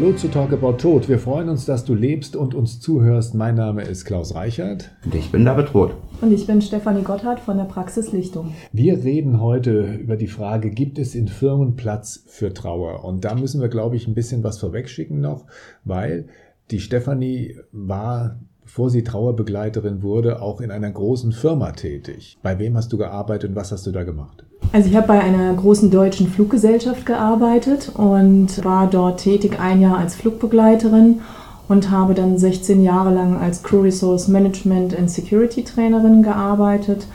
[0.00, 1.10] Hallo zu Talk About Tod.
[1.10, 3.34] Wir freuen uns, dass du lebst und uns zuhörst.
[3.34, 4.92] Mein Name ist Klaus Reichert.
[5.04, 5.92] Und ich bin David Roth.
[6.22, 8.54] Und ich bin Stefanie Gotthard von der Praxis Lichtung.
[8.72, 13.04] Wir reden heute über die Frage, gibt es in Firmen Platz für Trauer?
[13.04, 15.44] Und da müssen wir, glaube ich, ein bisschen was vorwegschicken noch,
[15.84, 16.28] weil
[16.70, 22.38] die Stefanie war bevor sie Trauerbegleiterin wurde, auch in einer großen Firma tätig.
[22.40, 24.44] Bei wem hast du gearbeitet und was hast du da gemacht?
[24.72, 29.98] Also ich habe bei einer großen deutschen Fluggesellschaft gearbeitet und war dort tätig ein Jahr
[29.98, 31.22] als Flugbegleiterin
[31.66, 37.08] und habe dann 16 Jahre lang als Crew Resource Management and Security Trainerin gearbeitet.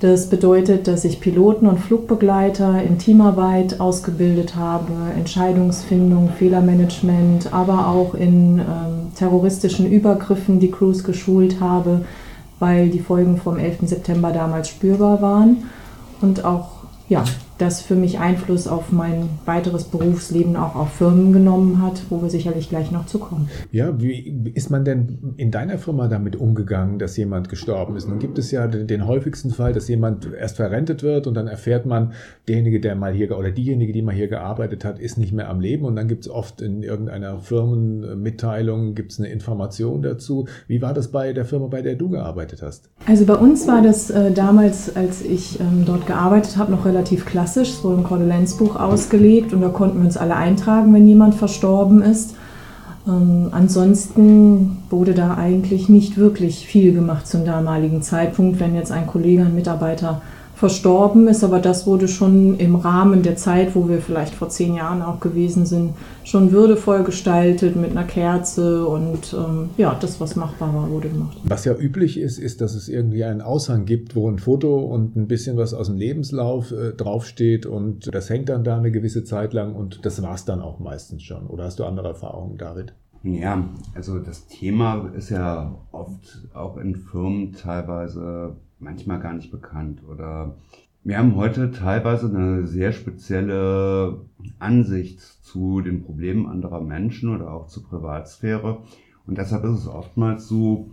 [0.00, 8.14] Das bedeutet, dass ich Piloten und Flugbegleiter in Teamarbeit ausgebildet habe, Entscheidungsfindung, Fehlermanagement, aber auch
[8.14, 12.02] in ähm, terroristischen Übergriffen die Crews geschult habe,
[12.58, 13.78] weil die Folgen vom 11.
[13.84, 15.64] September damals spürbar waren
[16.20, 16.77] und auch
[17.08, 17.24] ja,
[17.58, 22.30] das für mich Einfluss auf mein weiteres Berufsleben auch auf Firmen genommen hat, wo wir
[22.30, 23.48] sicherlich gleich noch zu kommen.
[23.72, 28.08] Ja, wie ist man denn in deiner Firma damit umgegangen, dass jemand gestorben ist?
[28.08, 31.86] Nun gibt es ja den, häufigsten Fall, dass jemand erst verrentet wird und dann erfährt
[31.86, 32.12] man,
[32.46, 35.60] derjenige, der mal hier oder diejenige, die mal hier gearbeitet hat, ist nicht mehr am
[35.60, 40.46] Leben und dann gibt es oft in irgendeiner Firmenmitteilung gibt es eine Information dazu.
[40.66, 42.90] Wie war das bei der Firma, bei der du gearbeitet hast?
[43.06, 47.24] Also bei uns war das äh, damals, als ich ähm, dort gearbeitet habe, noch relativ
[47.24, 51.34] klassisch klassisch, wurde ein Kondolenzbuch ausgelegt und da konnten wir uns alle eintragen, wenn jemand
[51.34, 52.34] verstorben ist.
[53.06, 59.06] Ähm, ansonsten wurde da eigentlich nicht wirklich viel gemacht zum damaligen Zeitpunkt, wenn jetzt ein
[59.06, 60.20] Kollege, ein Mitarbeiter
[60.58, 64.74] verstorben ist, aber das wurde schon im Rahmen der Zeit, wo wir vielleicht vor zehn
[64.74, 70.34] Jahren auch gewesen sind, schon würdevoll gestaltet mit einer Kerze und ähm, ja, das, was
[70.34, 71.36] machbar war, wurde gemacht.
[71.44, 75.14] Was ja üblich ist, ist, dass es irgendwie einen Aushang gibt, wo ein Foto und
[75.14, 79.22] ein bisschen was aus dem Lebenslauf äh, draufsteht und das hängt dann da eine gewisse
[79.22, 81.46] Zeit lang und das war es dann auch meistens schon.
[81.46, 82.94] Oder hast du andere Erfahrungen, David?
[83.22, 90.02] Ja, also das Thema ist ja oft auch in Firmen teilweise manchmal gar nicht bekannt.
[90.08, 90.56] Oder
[91.04, 94.20] wir haben heute teilweise eine sehr spezielle
[94.58, 98.82] Ansicht zu den Problemen anderer Menschen oder auch zur Privatsphäre.
[99.26, 100.90] Und deshalb ist es oftmals so,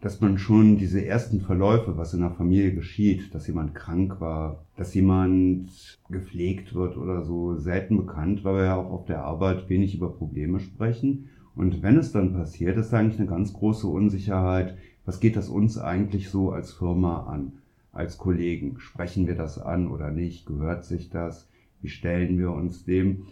[0.00, 4.64] dass man schon diese ersten Verläufe, was in der Familie geschieht, dass jemand krank war,
[4.76, 9.68] dass jemand gepflegt wird oder so, selten bekannt, weil wir ja auch auf der Arbeit
[9.68, 11.28] wenig über Probleme sprechen.
[11.54, 15.78] Und wenn es dann passiert, ist eigentlich eine ganz große Unsicherheit, was geht das uns
[15.78, 17.52] eigentlich so als Firma an,
[17.92, 18.76] als Kollegen?
[18.78, 20.46] Sprechen wir das an oder nicht?
[20.46, 21.48] Gehört sich das?
[21.82, 23.26] Wie stellen wir uns dem?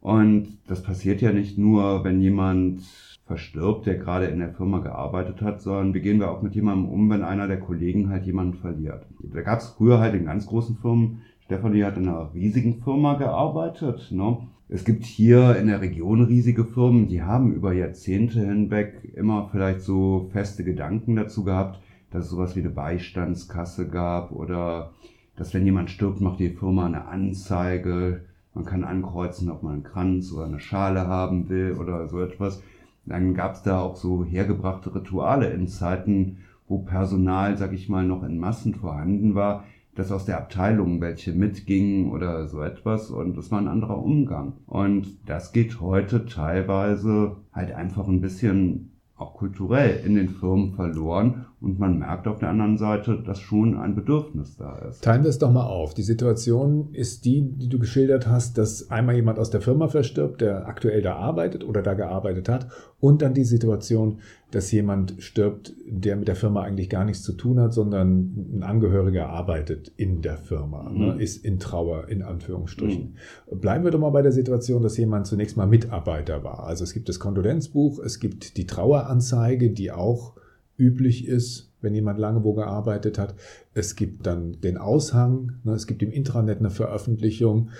[0.00, 2.82] Und das passiert ja nicht nur, wenn jemand
[3.26, 6.88] verstirbt, der gerade in der Firma gearbeitet hat, sondern wie gehen wir auch mit jemandem
[6.88, 9.04] um, wenn einer der Kollegen halt jemanden verliert.
[9.20, 13.14] Da gab es früher halt in ganz großen Firmen, Stefanie hat in einer riesigen Firma
[13.14, 14.38] gearbeitet, ne?
[14.70, 19.80] Es gibt hier in der Region riesige Firmen, die haben über Jahrzehnte hinweg immer vielleicht
[19.80, 21.80] so feste Gedanken dazu gehabt,
[22.10, 24.92] dass es sowas wie eine Beistandskasse gab oder
[25.36, 28.24] dass wenn jemand stirbt, macht die Firma eine Anzeige.
[28.52, 32.62] Man kann ankreuzen, ob man einen Kranz oder eine Schale haben will oder so etwas.
[33.06, 38.04] Dann gab es da auch so hergebrachte Rituale in Zeiten, wo Personal, sag ich mal,
[38.04, 39.64] noch in Massen vorhanden war,
[39.98, 44.54] das aus der Abteilung welche mitgingen oder so etwas und das war ein anderer Umgang.
[44.66, 51.46] Und das geht heute teilweise halt einfach ein bisschen auch kulturell in den Firmen verloren
[51.60, 55.02] und man merkt auf der anderen Seite, dass schon ein Bedürfnis da ist.
[55.02, 55.92] Teilen wir es doch mal auf.
[55.92, 60.40] Die Situation ist die, die du geschildert hast, dass einmal jemand aus der Firma verstirbt,
[60.40, 62.68] der aktuell da arbeitet oder da gearbeitet hat
[63.00, 64.20] und dann die Situation,
[64.52, 68.62] dass jemand stirbt, der mit der Firma eigentlich gar nichts zu tun hat, sondern ein
[68.62, 71.16] Angehöriger arbeitet in der Firma, ne, mhm.
[71.16, 73.16] ne, ist in Trauer, in Anführungsstrichen.
[73.50, 73.60] Mhm.
[73.60, 76.64] Bleiben wir doch mal bei der Situation, dass jemand zunächst mal Mitarbeiter war.
[76.64, 80.34] Also es gibt das Kondolenzbuch, es gibt die Traueranzeige, die auch
[80.78, 83.34] üblich ist, wenn jemand lange wo gearbeitet hat.
[83.74, 87.70] Es gibt dann den Aushang, ne, es gibt im Intranet eine Veröffentlichung.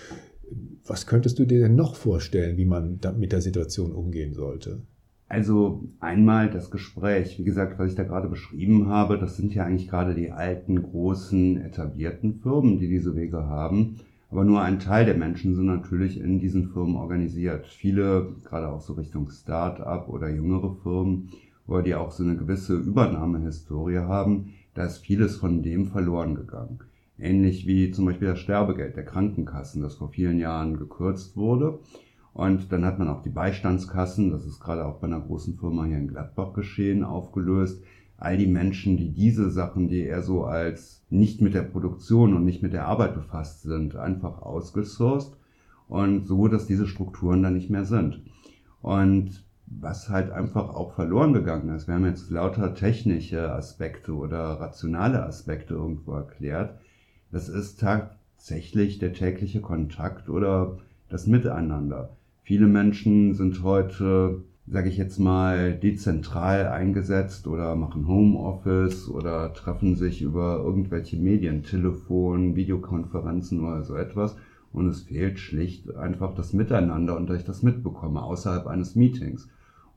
[0.87, 4.83] Was könntest du dir denn noch vorstellen, wie man mit der Situation umgehen sollte?
[5.29, 9.65] Also einmal das Gespräch, wie gesagt, was ich da gerade beschrieben habe, das sind ja
[9.65, 13.97] eigentlich gerade die alten, großen, etablierten Firmen, die diese Wege haben.
[14.31, 17.67] Aber nur ein Teil der Menschen sind natürlich in diesen Firmen organisiert.
[17.67, 21.29] Viele, gerade auch so Richtung Start-up oder jüngere Firmen,
[21.69, 26.81] wo die auch so eine gewisse Übernahmehistorie haben, da ist vieles von dem verloren gegangen.
[27.19, 31.79] Ähnlich wie zum Beispiel das Sterbegeld der Krankenkassen, das vor vielen Jahren gekürzt wurde.
[32.33, 35.85] Und dann hat man auch die Beistandskassen, das ist gerade auch bei einer großen Firma
[35.85, 37.83] hier in Gladbach geschehen, aufgelöst.
[38.17, 42.45] All die Menschen, die diese Sachen, die eher so als nicht mit der Produktion und
[42.45, 45.37] nicht mit der Arbeit befasst sind, einfach ausgesourced
[45.89, 48.23] und so, dass diese Strukturen dann nicht mehr sind.
[48.81, 51.87] Und was halt einfach auch verloren gegangen ist.
[51.89, 56.79] Wir haben jetzt lauter technische Aspekte oder rationale Aspekte irgendwo erklärt.
[57.31, 60.79] Das ist tatsächlich der tägliche Kontakt oder
[61.09, 62.11] das Miteinander.
[62.43, 69.97] Viele Menschen sind heute, sage ich jetzt mal, dezentral eingesetzt oder machen Homeoffice oder treffen
[69.97, 74.37] sich über irgendwelche Medien, Telefon, Videokonferenzen oder so etwas.
[74.73, 79.49] Und es fehlt schlicht einfach das Miteinander und dass ich das mitbekomme außerhalb eines Meetings.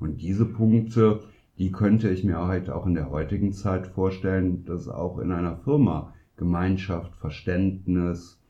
[0.01, 1.21] Und diese Punkte,
[1.59, 5.57] die könnte ich mir halt auch in der heutigen Zeit vorstellen, dass auch in einer
[5.57, 8.41] Firma Gemeinschaft, Verständnis,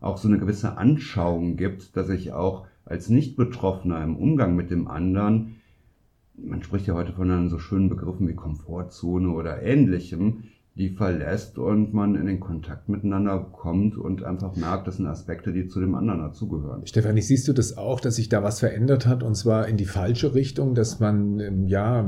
[0.00, 4.86] auch so eine gewisse Anschauung gibt, dass ich auch als Nicht-Betroffener im Umgang mit dem
[4.86, 5.56] anderen,
[6.34, 10.44] man spricht ja heute von so schönen Begriffen wie Komfortzone oder ähnlichem,
[10.74, 15.52] die verlässt und man in den Kontakt miteinander kommt und einfach merkt, das sind Aspekte,
[15.52, 16.86] die zu dem anderen dazugehören.
[16.86, 19.84] Stefanie, siehst du das auch, dass sich da was verändert hat und zwar in die
[19.84, 22.06] falsche Richtung, dass man ähm, ja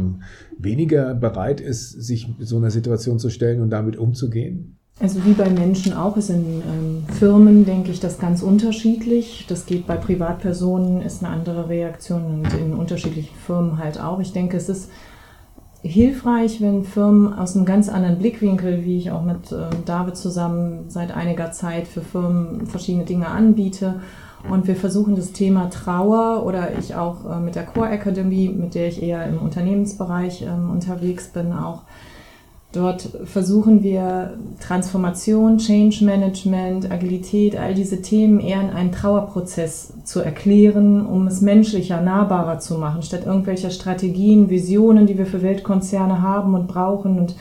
[0.58, 4.78] weniger bereit ist, sich so einer Situation zu stellen und damit umzugehen?
[5.00, 9.44] Also wie bei Menschen auch, ist in ähm, Firmen, denke ich, das ganz unterschiedlich.
[9.48, 14.20] Das geht bei Privatpersonen, ist eine andere Reaktion und in unterschiedlichen Firmen halt auch.
[14.20, 14.90] Ich denke, es ist
[15.84, 20.86] hilfreich, wenn Firmen aus einem ganz anderen Blickwinkel, wie ich auch mit äh, David zusammen
[20.88, 24.00] seit einiger Zeit für Firmen verschiedene Dinge anbiete.
[24.48, 28.74] Und wir versuchen das Thema Trauer oder ich auch äh, mit der Core Academy, mit
[28.74, 31.82] der ich eher im Unternehmensbereich ähm, unterwegs bin, auch
[32.74, 40.18] Dort versuchen wir Transformation, Change Management, Agilität, all diese Themen eher in einen Trauerprozess zu
[40.18, 46.20] erklären, um es menschlicher, nahbarer zu machen, statt irgendwelcher Strategien, Visionen, die wir für Weltkonzerne
[46.20, 47.36] haben und brauchen und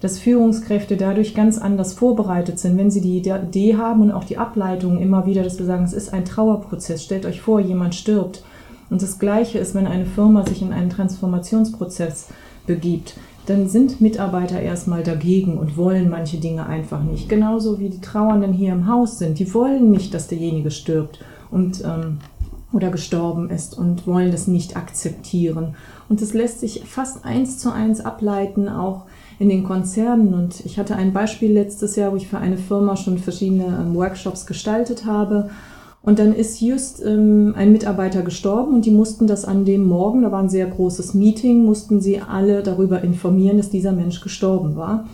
[0.00, 4.36] dass Führungskräfte dadurch ganz anders vorbereitet sind, wenn sie die Idee haben und auch die
[4.38, 7.04] Ableitung immer wieder, dass wir sagen, es ist ein Trauerprozess.
[7.04, 8.42] Stellt euch vor, jemand stirbt.
[8.90, 12.26] Und das Gleiche ist, wenn eine Firma sich in einen Transformationsprozess
[12.66, 13.14] begibt
[13.46, 17.28] dann sind Mitarbeiter erstmal dagegen und wollen manche Dinge einfach nicht.
[17.28, 19.38] Genauso wie die Trauernden hier im Haus sind.
[19.38, 21.18] Die wollen nicht, dass derjenige stirbt
[21.50, 22.18] und, ähm,
[22.72, 25.74] oder gestorben ist und wollen das nicht akzeptieren.
[26.08, 29.06] Und das lässt sich fast eins zu eins ableiten, auch
[29.38, 30.34] in den Konzernen.
[30.34, 33.94] Und ich hatte ein Beispiel letztes Jahr, wo ich für eine Firma schon verschiedene ähm,
[33.94, 35.50] Workshops gestaltet habe.
[36.02, 40.22] Und dann ist just ähm, ein Mitarbeiter gestorben und die mussten das an dem Morgen,
[40.22, 44.74] da war ein sehr großes Meeting, mussten sie alle darüber informieren, dass dieser Mensch gestorben
[44.74, 45.08] war.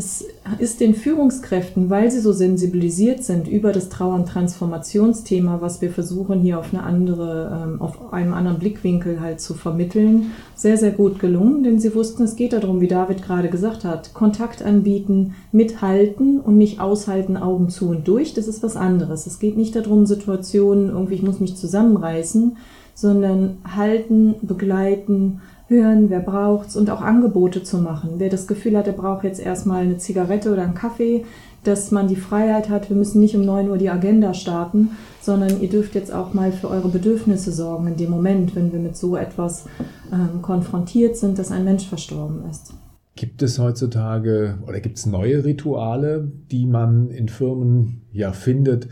[0.00, 0.24] Das
[0.58, 5.90] ist den Führungskräften, weil sie so sensibilisiert sind über das Trauer- und Transformationsthema, was wir
[5.90, 10.92] versuchen hier auf eine andere, ähm, auf einem anderen Blickwinkel halt zu vermitteln, sehr, sehr
[10.92, 15.34] gut gelungen, denn sie wussten, es geht darum, wie David gerade gesagt hat, Kontakt anbieten,
[15.52, 19.26] mithalten und nicht aushalten, Augen zu und durch, das ist was anderes.
[19.26, 22.56] Es geht nicht darum, Situationen, irgendwie, ich muss mich zusammenreißen,
[22.94, 28.14] sondern halten, begleiten, hören, wer braucht's und auch Angebote zu machen.
[28.18, 31.24] Wer das Gefühl hat, er braucht jetzt erstmal eine Zigarette oder einen Kaffee,
[31.64, 34.90] dass man die Freiheit hat, wir müssen nicht um 9 Uhr die Agenda starten,
[35.20, 38.80] sondern ihr dürft jetzt auch mal für eure Bedürfnisse sorgen in dem Moment, wenn wir
[38.80, 39.66] mit so etwas
[40.12, 42.72] ähm, konfrontiert sind, dass ein Mensch verstorben ist.
[43.14, 48.88] Gibt es heutzutage oder gibt es neue Rituale, die man in Firmen ja findet,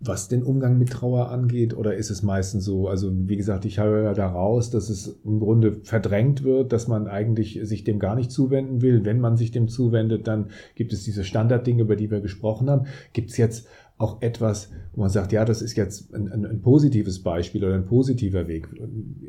[0.00, 1.76] was den Umgang mit Trauer angeht?
[1.76, 5.40] Oder ist es meistens so, also wie gesagt, ich höre ja daraus, dass es im
[5.40, 9.04] Grunde verdrängt wird, dass man eigentlich sich dem gar nicht zuwenden will.
[9.04, 12.86] Wenn man sich dem zuwendet, dann gibt es diese Standarddinge, über die wir gesprochen haben.
[13.12, 13.68] Gibt es jetzt
[14.00, 17.74] auch etwas, wo man sagt, ja, das ist jetzt ein, ein, ein, positives Beispiel oder
[17.74, 18.66] ein positiver Weg,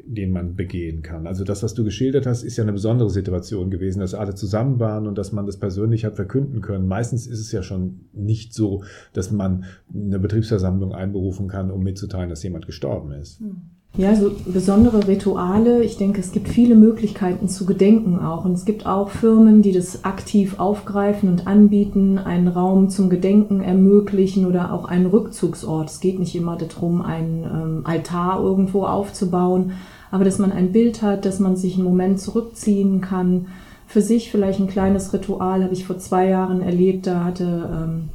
[0.05, 1.27] den man begehen kann.
[1.27, 4.79] Also das, was du geschildert hast, ist ja eine besondere Situation gewesen, dass alle zusammen
[4.79, 6.87] waren und dass man das persönlich hat verkünden können.
[6.87, 12.29] Meistens ist es ja schon nicht so, dass man eine Betriebsversammlung einberufen kann, um mitzuteilen,
[12.29, 13.41] dass jemand gestorben ist.
[13.41, 13.61] Mhm.
[13.97, 15.83] Ja, so besondere Rituale.
[15.83, 18.45] Ich denke, es gibt viele Möglichkeiten zu gedenken auch.
[18.45, 23.61] Und es gibt auch Firmen, die das aktiv aufgreifen und anbieten, einen Raum zum Gedenken
[23.61, 25.89] ermöglichen oder auch einen Rückzugsort.
[25.89, 29.73] Es geht nicht immer darum, einen ähm, Altar irgendwo aufzubauen,
[30.09, 33.47] aber dass man ein Bild hat, dass man sich einen Moment zurückziehen kann.
[33.87, 37.07] Für sich vielleicht ein kleines Ritual habe ich vor zwei Jahren erlebt.
[37.07, 38.09] Da hatte ähm,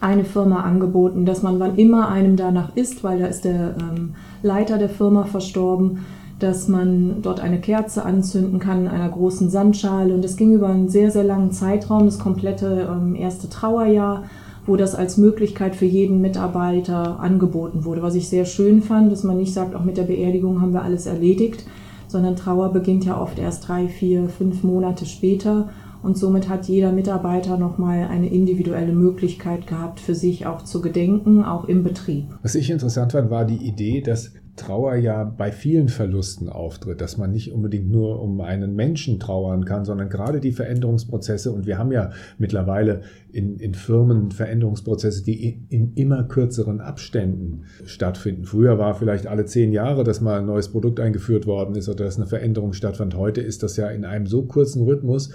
[0.00, 4.14] eine Firma angeboten, dass man wann immer einem danach ist, weil da ist der ähm,
[4.42, 6.04] Leiter der Firma verstorben,
[6.38, 10.14] dass man dort eine Kerze anzünden kann in einer großen Sandschale.
[10.14, 14.24] Und das ging über einen sehr, sehr langen Zeitraum, das komplette ähm, erste Trauerjahr,
[14.66, 18.02] wo das als Möglichkeit für jeden Mitarbeiter angeboten wurde.
[18.02, 20.82] Was ich sehr schön fand, dass man nicht sagt, auch mit der Beerdigung haben wir
[20.82, 21.66] alles erledigt,
[22.08, 25.68] sondern Trauer beginnt ja oft erst drei, vier, fünf Monate später.
[26.02, 31.44] Und somit hat jeder Mitarbeiter nochmal eine individuelle Möglichkeit gehabt, für sich auch zu gedenken,
[31.44, 32.26] auch im Betrieb.
[32.42, 37.16] Was ich interessant fand, war die Idee, dass Trauer ja bei vielen Verlusten auftritt, dass
[37.16, 41.50] man nicht unbedingt nur um einen Menschen trauern kann, sondern gerade die Veränderungsprozesse.
[41.50, 43.00] Und wir haben ja mittlerweile
[43.32, 48.44] in, in Firmen Veränderungsprozesse, die in immer kürzeren Abständen stattfinden.
[48.44, 52.04] Früher war vielleicht alle zehn Jahre, dass mal ein neues Produkt eingeführt worden ist oder
[52.04, 53.16] dass eine Veränderung stattfand.
[53.16, 55.30] Heute ist das ja in einem so kurzen Rhythmus.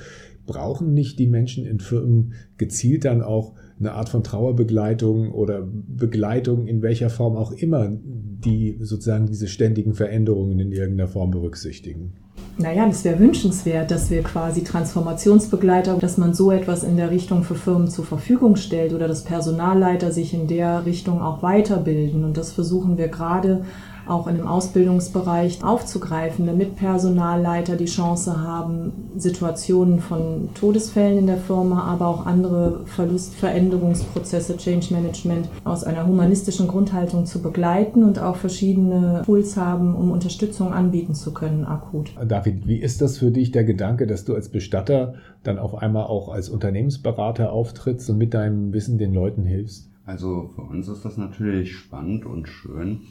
[0.46, 6.68] Brauchen nicht die Menschen in Firmen gezielt dann auch eine Art von Trauerbegleitung oder Begleitung
[6.68, 12.14] in welcher Form auch immer, die sozusagen diese ständigen Veränderungen in irgendeiner Form berücksichtigen.
[12.58, 17.44] Naja, das wäre wünschenswert, dass wir quasi Transformationsbegleiter, dass man so etwas in der Richtung
[17.44, 22.24] für Firmen zur Verfügung stellt oder dass Personalleiter sich in der Richtung auch weiterbilden.
[22.24, 23.66] Und das versuchen wir gerade
[24.08, 31.38] auch in dem Ausbildungsbereich aufzugreifen, damit Personalleiter die Chance haben, Situationen von Todesfällen in der
[31.38, 38.36] Firma, aber auch andere Verlustveränderungsprozesse, Change Management aus einer humanistischen Grundhaltung zu begleiten und auch
[38.36, 42.12] verschiedene Tools haben, um Unterstützung anbieten zu können, akut.
[42.28, 46.06] David, wie ist das für dich der Gedanke, dass du als Bestatter dann auf einmal
[46.06, 49.90] auch als Unternehmensberater auftrittst und mit deinem Wissen den Leuten hilfst?
[50.06, 53.02] Also für uns ist das natürlich spannend und schön,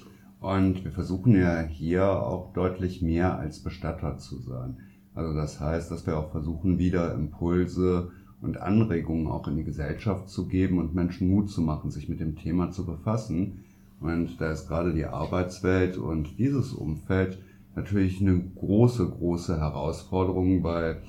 [0.44, 4.76] und wir versuchen ja hier auch deutlich mehr als Bestatter zu sein.
[5.14, 8.10] Also das heißt, dass wir auch versuchen, wieder Impulse
[8.42, 12.20] und Anregungen auch in die Gesellschaft zu geben und Menschen Mut zu machen, sich mit
[12.20, 13.64] dem Thema zu befassen.
[14.00, 17.38] Und da ist gerade die Arbeitswelt und dieses Umfeld
[17.74, 21.00] natürlich eine große, große Herausforderung, weil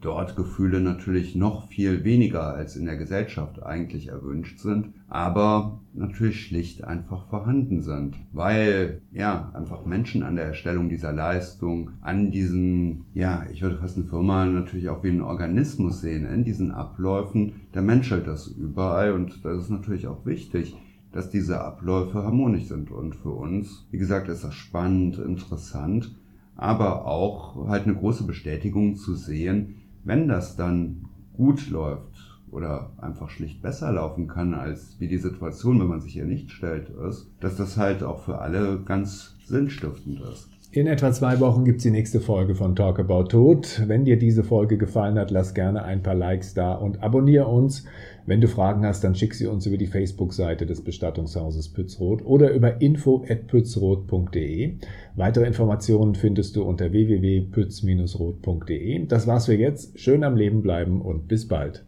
[0.00, 6.46] dort Gefühle natürlich noch viel weniger als in der Gesellschaft eigentlich erwünscht sind, aber natürlich
[6.46, 13.04] schlicht einfach vorhanden sind, weil ja einfach Menschen an der Erstellung dieser Leistung, an diesen,
[13.14, 17.54] ja, ich würde fast eine Firma natürlich auch wie einen Organismus sehen, in diesen Abläufen,
[17.72, 20.76] da menschelt das überall und das ist natürlich auch wichtig
[21.12, 22.90] dass diese Abläufe harmonisch sind.
[22.90, 26.14] Und für uns, wie gesagt, ist das spannend, interessant,
[26.56, 33.30] aber auch halt eine große Bestätigung zu sehen, wenn das dann gut läuft oder einfach
[33.30, 37.30] schlicht besser laufen kann, als wie die Situation, wenn man sich ihr nicht stellt, ist,
[37.40, 40.48] dass das halt auch für alle ganz sinnstiftend ist.
[40.72, 43.82] In etwa zwei Wochen gibt es die nächste Folge von Talk About Tod.
[43.88, 47.86] Wenn dir diese Folge gefallen hat, lass gerne ein paar Likes da und abonniere uns.
[48.24, 52.52] Wenn du Fragen hast, dann schick sie uns über die Facebook-Seite des Bestattungshauses Pützroth oder
[52.52, 54.74] über info.pützroth.de.
[55.16, 59.06] Weitere Informationen findest du unter www.pütz-roth.de.
[59.06, 59.98] Das war's für jetzt.
[59.98, 61.84] Schön am Leben bleiben und bis bald.